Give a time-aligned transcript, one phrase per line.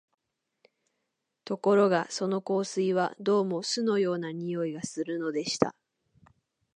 [1.45, 5.75] ところがその香水は、どうも酢のような匂いがするのでした